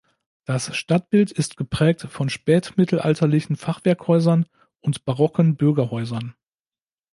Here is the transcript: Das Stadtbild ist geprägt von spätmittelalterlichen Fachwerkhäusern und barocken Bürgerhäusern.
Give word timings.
Das 0.45 0.75
Stadtbild 0.75 1.29
ist 1.29 1.57
geprägt 1.57 2.01
von 2.09 2.27
spätmittelalterlichen 2.27 3.55
Fachwerkhäusern 3.55 4.47
und 4.79 5.05
barocken 5.05 5.57
Bürgerhäusern. 5.57 6.33